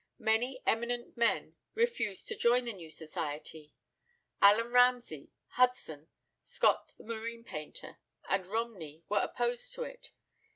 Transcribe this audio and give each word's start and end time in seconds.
Many 0.17 0.63
eminent 0.65 1.15
men 1.15 1.57
refused 1.75 2.27
to 2.29 2.35
join 2.35 2.65
the 2.65 2.73
new 2.73 2.89
society. 2.89 3.75
Allan 4.41 4.73
Ramsay, 4.73 5.29
Hudson, 5.49 6.07
Scott 6.41 6.95
the 6.97 7.03
marine 7.03 7.43
painter, 7.43 7.99
and 8.27 8.47
Romney 8.47 9.03
were 9.09 9.19
opposed 9.19 9.73
to 9.73 9.83
it. 9.83 10.09